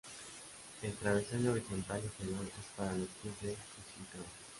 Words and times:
El 0.81 0.93
travesaño 0.95 1.51
horizontal 1.51 2.01
inferior 2.03 2.43
es 2.45 2.65
para 2.75 2.91
los 2.95 3.07
pies 3.21 3.35
del 3.43 3.53
Crucificado. 3.53 4.25